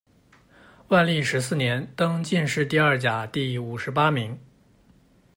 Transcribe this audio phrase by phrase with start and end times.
[0.87, 4.39] 万历十四年，登进士第二甲第五十八名。